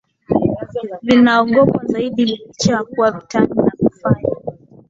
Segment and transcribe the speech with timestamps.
[1.03, 4.29] vinaogopwa zaidi Licha ya kuwa vitani na kufanya